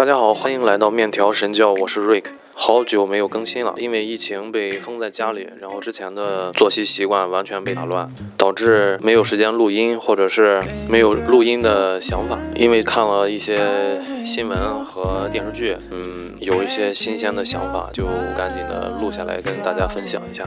[0.00, 2.24] 大家好，欢迎来到面条神教，我是 Rik。
[2.54, 8.08] 好久没有更新了，因为疫情被封在家里，然后之前的作息习惯完全被打乱，
[8.38, 10.58] 导致没有时间录音，或者是
[10.88, 12.38] 没有录音的想法。
[12.56, 20.46] 因为看了一些新闻和电视剧，嗯，有一些新鲜的想法，就赶紧的录下来跟大家分享一下。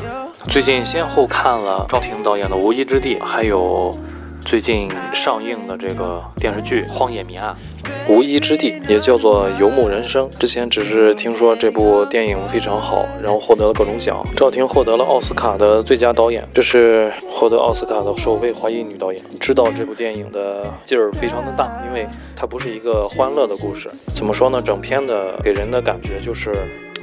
[0.50, 3.96] 最近先后看了赵婷导演的《无依之地》，还有。
[4.46, 7.56] 最近上映的这个电视剧《荒野迷案》，
[8.14, 10.30] 无依之地也叫做游牧人生。
[10.38, 14.24] 之前只是听说这部电影非常好，然后获得了各种奖。
[14.36, 19.24] 赵婷获得了奥斯卡的最佳导演，这是获得奥斯卡的首位华裔女导演。
[19.40, 23.90] 知道这部电影的劲儿非常的大，因为它不是一个欢乐的故事。
[24.14, 24.62] 怎么说呢？
[24.62, 26.54] 整片的给人的感觉就是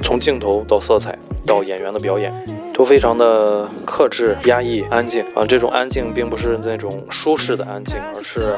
[0.01, 2.33] 从镜头到色彩到演员的表演。
[2.73, 5.45] 都非常的克制、压抑、安静啊！
[5.45, 8.57] 这种安静并不是那种舒适的安静，而是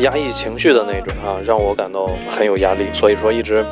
[0.00, 2.86] 压抑情绪的那种啊，让我感到很有压力。
[2.92, 3.64] 所以说一直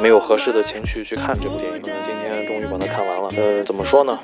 [0.00, 1.82] 没有合适的情绪去看这部电影。
[2.02, 3.30] 今天终于把它看完了。
[3.36, 4.18] 呃，怎么说呢？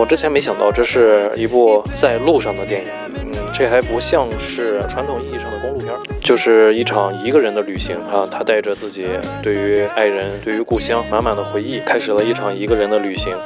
[0.00, 2.88] 我之前没想到这是一部在路上的电影。
[3.16, 5.92] 嗯，这还不像是传统意义上的公路片，
[6.24, 8.26] 就是一场一个人的旅行啊。
[8.30, 9.06] 他带着自己
[9.42, 13.36] 对于爱人、对于故乡满满的回忆，开始了一场一个人的旅行。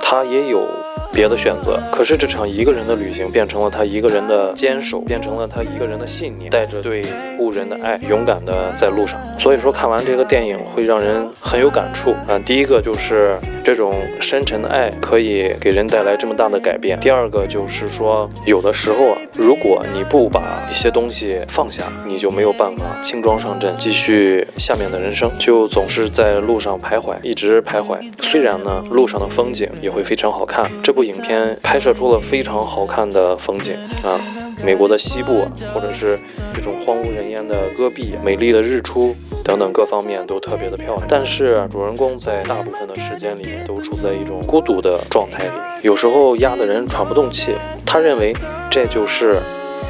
[0.00, 0.66] 他也有
[1.12, 7.04] 别的选择，可是这场一个人的旅行变成了他一个人的坚守，变成了他一个人的信念，带着对
[7.36, 9.20] 故人的爱，勇敢的在路上。
[9.38, 12.40] 所以说，看完这个电影会让人很有感触啊。
[12.44, 17.00] 第一个就是这种深沉的爱可以给人带来这么大的改变。
[17.00, 27.98] 第二个就是说，有的时候啊，如果你不把一些东西放下，你就没有办法轻装上阵，继续下面的人生，就总是在路上徘徊，一直徘徊。
[28.20, 30.04] 虽然呢，路上的风景也会。
[30.10, 34.18] 非常好看，这部影片拍摄出了非常好看的风景啊，
[34.64, 36.18] 美国的西部，或者是
[36.54, 41.06] 这种荒无人烟的戈壁，美丽的日出等等各方面都特别的漂亮。
[41.08, 45.50] 但是主人公在大部分的时间里面都处在一种孤独的状态里，
[45.82, 47.54] 有时候压得人喘不动气。
[47.86, 48.34] 他认为
[48.70, 49.40] 这就是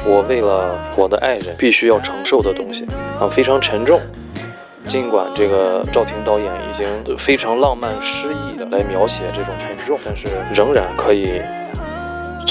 [0.05, 2.85] 我为了我的爱人必须要承受的东西
[3.19, 3.99] 啊，非常沉重。
[4.87, 6.87] 尽管这个赵婷导演已经
[7.17, 11.39] 非常浪漫诗意的来描写这种沉重，但是仍然可以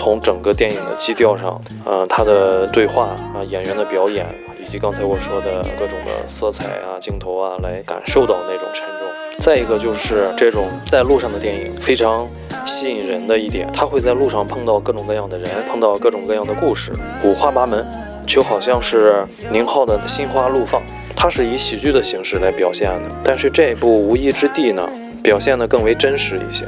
[0.01, 4.25] 从整个电影的基调上，呃，他的对话啊，演员的表演，
[4.59, 9.07] 以及刚才我说的各种的色彩啊、镜头啊，来感受到那种沉重。
[9.39, 12.27] 再一个就是这种在路上的电影非常
[12.65, 17.87] 吸引人的一点，他会在路上碰到各种各样的人，碰到各种各样的故事，五花八门，
[18.27, 19.23] 就好像是
[19.53, 20.81] 宁浩的《心花怒放》。
[21.15, 24.89] 它是以喜剧的形式来表现的，但是这部《无依之地》呢，
[25.23, 26.67] 表现的更为真实一些。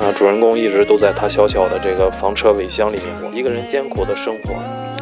[0.00, 4.54] 啊，主人公一直都在他小小的这个房车尾箱里面过一个人艰苦的生活，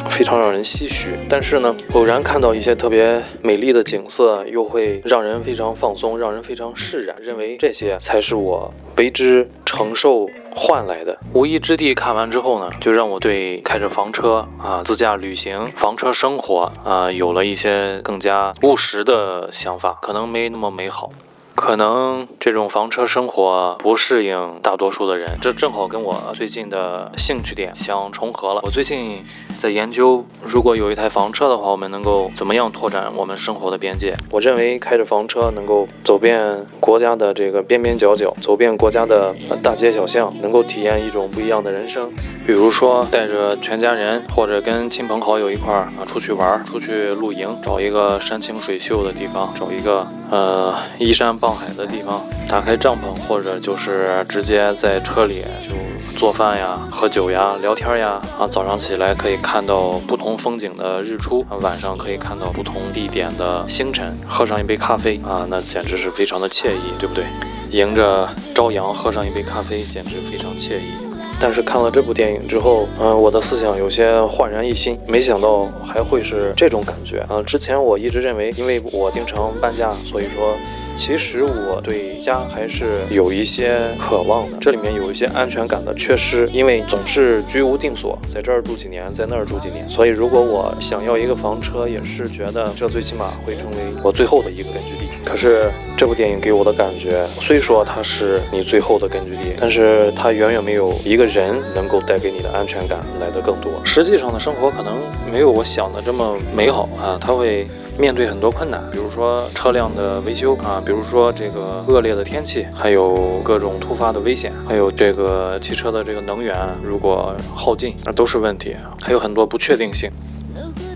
[0.09, 1.09] 非常让人唏嘘。
[1.29, 10.29] 但是呢，偶然看到一些特别美丽的景色，又会让人非常放松，让人非常释然，认为这些才是我为之承受。
[10.57, 21.09] 换来的无依之地看完之后呢，就让我对开着房车啊自驾旅行、房车生活啊有了一些更加务实的想法，可能没那么美好。
[21.55, 28.59] 可能这种房车生活不适应大多数的人，这正好跟我最近的兴趣点相重合了。
[28.63, 29.23] 我最近
[29.57, 34.13] 在研究，如果有一台房车的话，我们能够怎么样拓展我们生活的边界？
[34.29, 39.33] 我认为开着房车能够走遍国家的这个边边角角，走遍国家的
[39.63, 42.11] 大街小巷，能够体验一种不一样的人生。
[42.45, 55.75] 比如说带着全家人或者跟亲朋好友一块儿啊出去玩儿，出去露营，找一个山清水秀的地方，找一个呃依山傍海的地方，打开帐篷，或者就是直接在车里就
[56.19, 58.47] 做饭呀、喝酒呀、聊天呀啊。
[58.47, 67.25] 早上起来可以看到不同风景的日出，晚上可以看到不同地点的星辰，喝上一杯咖啡啊，那简直是非常的惬意，对不对？
[67.71, 71.04] 迎着朝阳喝上一杯咖啡，简直非常惬意。
[71.39, 77.41] 但是看了这部电影之后，嗯，我的思想有些焕然一新，没想到还会是这种感觉啊！
[77.43, 80.55] 之前我一直认为，因为我经常搬家，所以说。
[80.97, 95.04] 其实我对家还是有一些渴望的，这里面有一些安全感的缺失，因为总是居无定所，在这儿住几年，在那儿住几年，所以如果我想要一个房车，也是觉得这最起码会成为我最后的一个根据地。
[95.25, 103.71] 可是这部电影给我的感觉，虽说它是你最后的根据地，但是它远远没有一个人能够带给你的安全感来的更多。
[103.83, 104.99] 实际上的生活可能
[105.29, 107.67] 没有我想的这么美好啊，它会。
[107.97, 120.11] 面对很多困难，比如说车辆的维修啊，比如说这个恶劣的天气，还有各种突发的危险，还有这个汽车的这个能源如果耗尽，那都是问题，还有很多不确定性。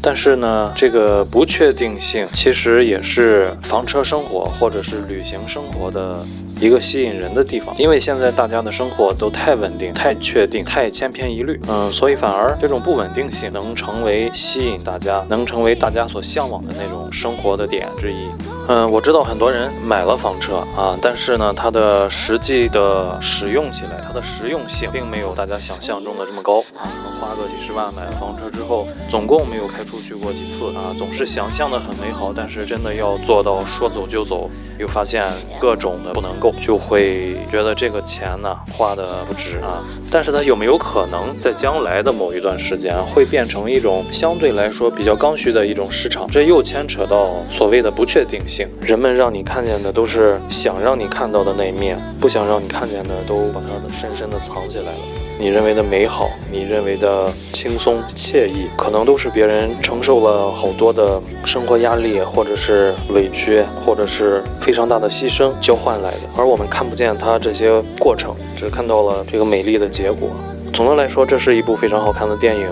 [0.02, 6.26] 但是呢，这个不确定性其实也是房车生活或者是旅行生活的
[6.62, 7.76] 一个吸引人的地方。
[7.78, 18.28] 因为现在大家的生活都太稳定、太确定、太千篇一律，嗯，所以反而这种不稳定性能成为吸引大家、能成为大家所向往的那种生活的点之一。
[18.70, 26.86] 嗯，我知道很多人买了房车啊，但是呢，它的实际的使用起来，它的实用性并没有大家想象中的这么高啊。
[27.20, 35.26] 花个几十万买了房车之后，总共没有开出去过几次啊，总是想象的很美好，但是真的要做到说走就走，又发现
[35.60, 39.84] 各种的不能够，就会觉得这个钱呢花的不值啊。
[40.12, 46.28] 但是它有没有可能在将来的某一段时间会变成一种相对来说比较刚需的一种市场？
[46.30, 48.59] 这又牵扯到所谓的不确定性。
[48.82, 55.00] 人们让你看见的都是想让你看到的那一面，不想让你看见的都把它深深的藏起来了。
[55.40, 66.20] 你认为的美好，你认为的轻松惬意，可能都是别人承受了好多的生活压力，或者是委屈，或者是非常大的牺牲交换来的。
[66.38, 70.30] 而我们看不见它这些过程，只看到了这个美丽的结果。
[70.74, 72.68] 总的来说，这是一部非常好看的电影。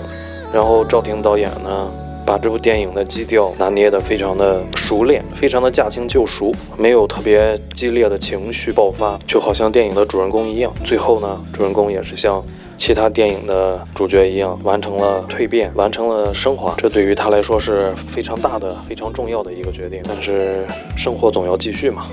[0.50, 1.90] 然后赵婷导演呢？
[2.28, 10.70] 把这部电影的基调拿捏得非常的熟练，非常的驾轻就熟，没有特别激烈的情绪爆发，就好像电影的主人公一样。
[10.84, 12.44] 最后呢，主人公也是像
[12.76, 16.74] 其他电影的主角一样，完成了蜕变，完成了升华。
[16.76, 20.02] 这对于他来说是非常大的、非常重要的一个决定。
[20.06, 20.66] 但是
[20.98, 22.08] 生活总要继续嘛。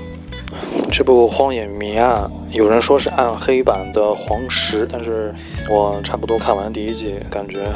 [0.90, 2.16] 这部《荒野迷案》，
[2.56, 5.34] 有人说是暗黑版的《黄石》，但是
[5.68, 7.66] 我差不多看完第一季，感觉。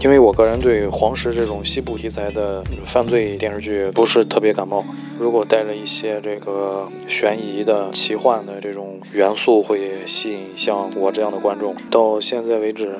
[0.00, 4.84] 因为我个人对黄石这种西部题材的犯罪电视剧不是特别感冒，
[5.18, 11.74] 如果带着一些这个悬疑的、奇幻的这种元素，会吸引像我这样的观众。
[11.90, 12.92] 到现在为止，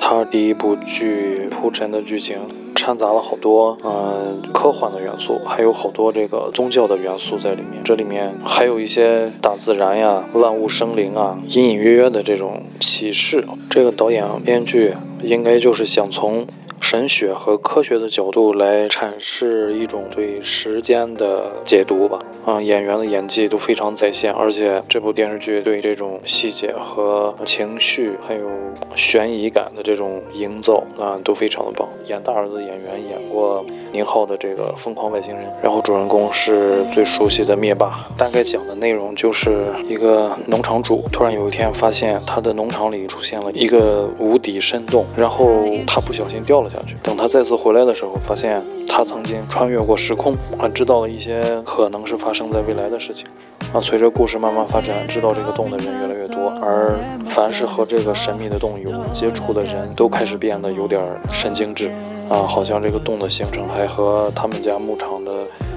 [0.00, 2.38] 他第一部剧铺陈的剧情
[2.74, 7.82] 掺杂了好多嗯科幻的元素，还有好多这个宗教的元素在里面。
[7.84, 13.44] 这里面还有一些大自然呀、万物生灵啊，隐隐约约的这种启示。
[13.68, 14.94] 这个导演编剧。
[15.22, 16.46] 应该就是想从
[16.80, 22.18] 神学和科学的角度来阐释一种对时间的解读吧。
[22.46, 28.48] 啊，演员的演技都非常在线，而且这部电视剧对这种细节和情绪还有
[28.96, 31.86] 悬疑感的这种营造啊都非常的棒。
[32.06, 38.08] 演大儿子演员演过宁浩的这个《疯狂外星人》，然后主人公是最熟悉的灭霸。
[38.16, 45.04] 大概讲的内容就是一个农场主突然有一天发现他的农场里出现了一个无底深洞。
[45.14, 46.96] 然后他不小心掉了下去。
[47.02, 53.26] 等他再次回来的时候，发现他曾经穿越过时空，啊，知道了一些可能是发生在未来的事情。
[53.72, 61.90] 啊，随着故事慢慢发展，知道这个洞的人越来越多，而凡是和这个神秘的洞有接触的人都开始变得有点神经质。
[62.28, 65.32] 啊，好像这个洞的形成还和他们家牧场的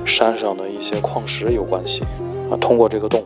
[0.05, 2.01] 山上的一些矿石有关系。
[2.49, 3.23] 啊，通过这个洞。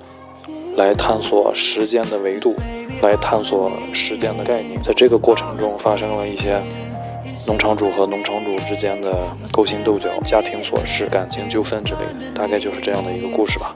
[0.78, 2.54] 来探索时间的维度，
[3.02, 4.78] 来探索时间的概念。
[4.82, 6.62] 在这个过程中，发生了一些
[7.48, 9.16] 农场主和农场主之间的
[9.52, 13.76] 勾心斗角、家庭琐事、感情纠纷之类的，大概就是这样的一个故事吧。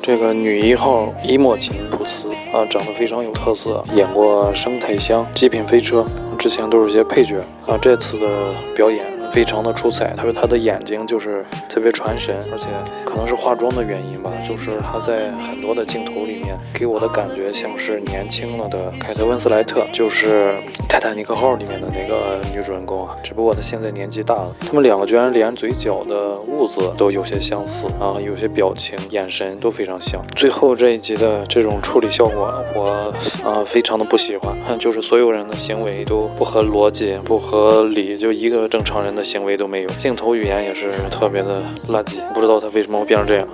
[0.00, 6.04] 这个女一号伊莫琴·普茨啊，长得非常有特色，演过《生态箱》《极品飞车》，
[6.36, 7.36] 之前都是些配角
[7.66, 7.78] 啊。
[7.80, 8.28] 这次的
[8.76, 9.13] 表演。
[9.34, 12.66] 非常的出彩，他说他的眼睛就是特别传神，而且
[13.04, 20.26] 可能是化妆的原因吧，就是他在很多的镜头里面给我的感觉像是年轻了的凯特温斯莱特，就是
[20.88, 24.46] 《泰坦尼克号》里面的那个女主人公啊，只不过她现在年纪大了。
[24.60, 30.22] 他们两个居然连嘴角的痦子都有些相似啊，有些表情、眼神都非常像。
[30.36, 39.23] 最后这一集的这种处理效果，我啊非常的不喜欢，就是所有人的行为都不合逻辑、不合理，就一个正常人的。
[39.24, 43.48] 行为都没有，镜头语言也是特别的垃圾，不知道他为什么会变成这样。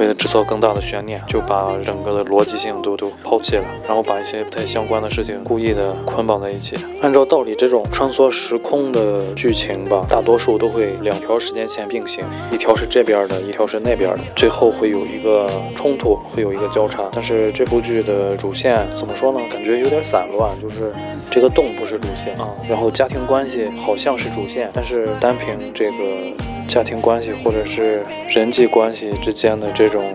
[0.00, 6.74] 为了制造更大的悬念，就把整个的逻辑性都都抛弃了，然后把一些不太相关的事情故意的捆绑在一起。
[7.02, 17.02] 按照道理，这种穿梭时空的剧情吧，大多数都会两条时间线并行，一条是这边的，一条是那边的，最后会有一个冲突，会有一个交叉。
[17.12, 19.38] 但是这部剧的主线怎么说呢？
[19.50, 20.90] 感觉有点散乱，就是
[21.30, 26.49] 这个洞不是主线啊，然后家庭关系好像是主线，但是单凭这个。
[26.70, 30.14] 家庭关系或者是人际关系之间的这种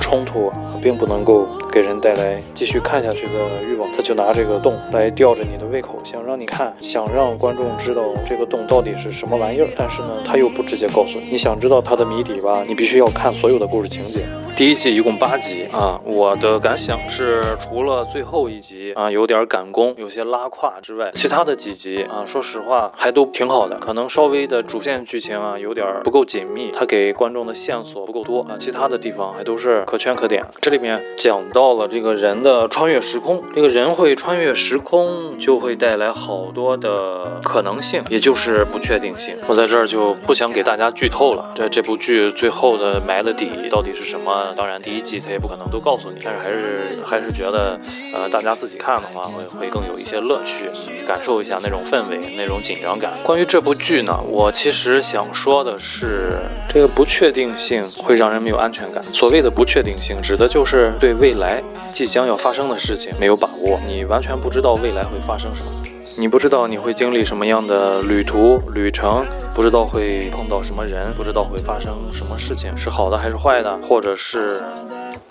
[0.00, 0.50] 冲突，
[0.82, 3.32] 并不能够给人带来继续看下去的
[3.66, 3.90] 欲望。
[3.96, 9.68] 他就拿这个洞来吊着你的胃口，想让你看，想让观众知道这个洞到底是什么玩意儿。
[9.76, 14.20] 但是呢，他又不直接告诉你，你想知道它的谜底吧，你必须要看所有的故事情节。
[14.54, 23.78] 第一季一共八集啊，我的感想是，除了最后一集啊有点赶工，有些拉胯之外，其他的几集啊，说实话还都挺好的。
[23.78, 30.44] 可能稍微的主线剧情啊有点不够紧密，它给观众的线索不够多啊，其他的地方还都是可圈可点。
[30.60, 39.36] 这里面讲到到了这个人的穿越时空，这个人会穿越时空，就会带来好多的可能性，也就是不确定性。
[39.46, 44.52] 我在这儿就不想给大家剧透了，这这部剧最后的埋的底到底是什么？
[44.56, 47.78] 当然，第一季他也不可能都告诉你，但是还是还是觉得，
[48.12, 50.68] 呃，大家自己看的话会会更有一些乐趣，
[51.06, 53.12] 感受一下那种氛围、那种紧张感。
[53.22, 59.00] 关于这部剧呢，我其实想说的是，这个不确定性会让人没有安全感。
[59.04, 61.51] 所谓的不确定性，指的就是对未来
[61.92, 65.70] 即将要发生的事情没有把握，你完全不知道未来会发生什么。
[66.16, 74.62] 你不知道你会经历什么样的旅途旅程，不知道会碰到什么人，不知道会发生什么事情，是好的还是坏的，或者是。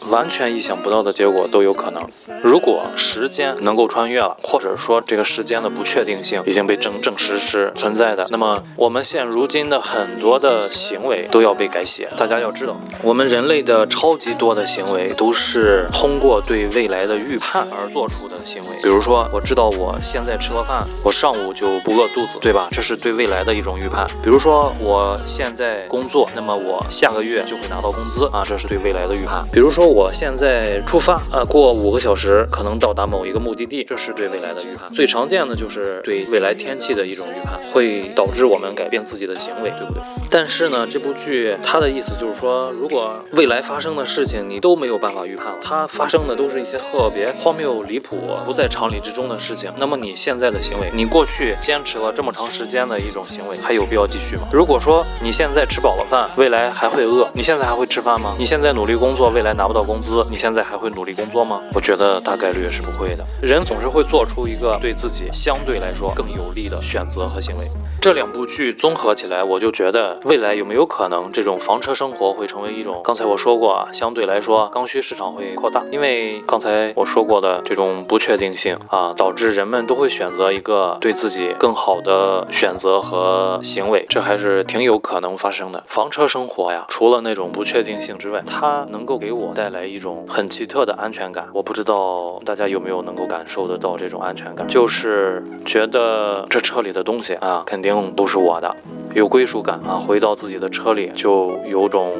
[0.09, 2.01] 完全意想不到的结果都有可能。
[2.41, 12.09] 如果时间能够穿越了，或者说这个时间的不确定性已经被真真实施存在的，那么我们现如今的很多的行为都要被改写。
[12.17, 18.67] 大家要知道，我们人类的超级多的行为都是通过对未来的预判而做出的行为。
[18.81, 22.67] 比如说，我知道我现在吃了饭，我上午就不饿肚子，对吧？
[22.71, 24.07] 这是对未来的一种预判。
[24.23, 29.45] 比如说，我现在工作，那么我下个月就会拿到工资啊，这是对未来的预判。
[29.53, 29.90] 比如说。
[29.91, 34.89] 我现在出发啊，过五个小时可能到达某一个目的地，这是对未来的预判。
[34.93, 40.01] 最常见的就是对未来天气的一种预判，会导致我们改变自己的行为，对不对？
[40.29, 54.47] 但是呢，这部剧它的意思就是说，如果未来发生的事情你都没有办法预判了，它发生的都是一些特别荒谬、离谱、不在常理之中的事情，那么你现在的行为，你过去坚持了这么长时间的一种行为，还有必要继续吗？
[54.53, 58.33] 如果说你现在吃饱了饭，未来还会饿，你现在还会吃饭吗？
[58.39, 59.80] 你现在努力工作，未来拿不到。
[59.83, 61.61] 工资，你现在还会努力工作吗？
[61.73, 63.25] 我觉得大概率是不会的。
[63.41, 67.69] 人总是会做出一个对自己相对来说更有利的选择和行为。
[68.01, 72.99] 这两部剧综合起来，我就觉得未来有没有可能这种房车生活会成为一种？
[73.03, 85.83] 刚才我说过啊，相对来说刚需市场会扩大，因为刚才我说过的这种不确定性啊，导致人们都会选择一个对自己更好的选择和行为，这还是挺有可能发生的。
[85.85, 91.47] 房车生活呀，除了那种不确定性之外，它能够给我带来一种很奇特的安全感。
[91.53, 97.90] 我不知道大家有没有能够感受得到这种安全感，就是觉得这车里的东西啊，肯定。
[98.15, 98.75] 都是我的，
[99.13, 99.99] 有归属感啊！
[99.99, 102.13] 回到自己的车里就有种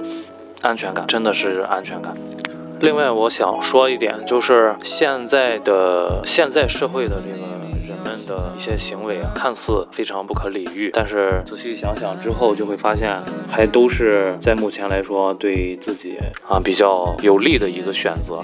[0.61, 2.13] 安全感，真的是安全感。
[2.79, 7.47] 另外，我想说一点，就是现在的现在社会的这个
[7.87, 18.43] 人们的一些行为啊，看似非常不可理喻，但是仔细想想之后，就会发现还都是在目前来说对自己啊比较有利的一个选择。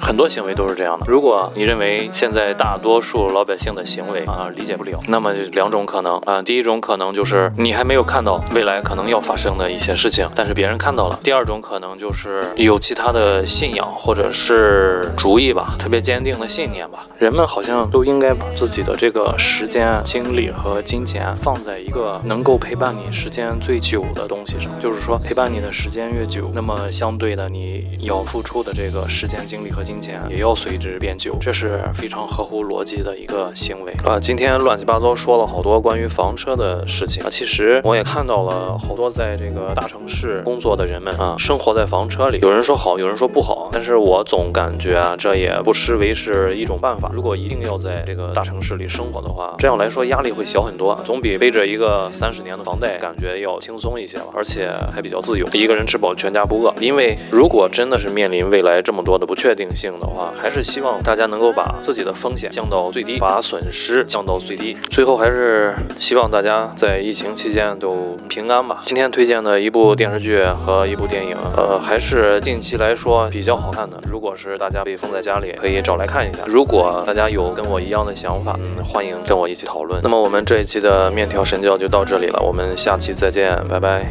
[0.00, 1.06] 很多行为都是这样的。
[1.06, 11.18] 如果你认为现在大多数老百姓的行为啊理解不了，那么两种可能啊，第一种可能就是你还没有看到未来可能要发生的一些事情，但是别人看到了。
[11.22, 17.06] 第二种可能就是有其他的信仰或者是主意吧，特别坚定的信念吧。
[17.18, 29.84] 人们好像都应该把自己的这个时间、精力和金钱放在一个能够陪伴你时间最久的东西上，就是说陪伴你的时间越久，那么相对的你要付出的这个时间、精力和。
[29.90, 34.20] 金钱也要随之变旧，这是非常合乎逻辑的一个行为啊！
[34.20, 47.10] 今天乱七八糟说了好多关于房车的事情啊，其实我也看到了好多在这个大城市工作的人们啊，生活在房车里，有人说好，有人说不好，但是我总感觉啊，这也不失为是一种办法。
[47.12, 56.72] 如果一定要在这个大城市里生活的话，这样来说压力会小很多，总比背着一个三十年的房贷感觉要轻松一些吧，而且还比较自由，一个人吃饱全家不饿。
[56.78, 64.76] 因为如果真的是面临未来这么多的不确定性，性的话，还是希望大家能够把自己的风险降到最低，把损失降到最低。
[64.90, 68.82] 最后还是希望大家在疫情期间都平安吧。
[68.84, 73.98] 今天推荐的一部电视剧和一部电影，呃，还是近期来说比较好看的。
[74.06, 76.38] 如果是大家被封在家里，可以找来看一下。
[76.46, 80.00] 如果大家有跟我一样的想法，嗯，欢迎跟我一起讨论。
[80.02, 84.10] 那么我们这一期的面条神教就到这里了，我们下期再见，拜拜。